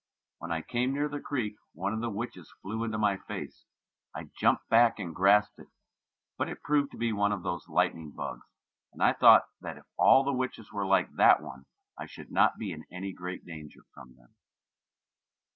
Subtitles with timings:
[0.39, 3.65] When I came near the creek one of the witches flew into my face.
[4.15, 5.67] I jumped back and grasped it,
[6.39, 8.47] but it proved to be one of those lightning bugs,
[8.91, 11.67] and I thought that if all the witches were like that one,
[11.99, 14.33] I should not be in any great danger from them.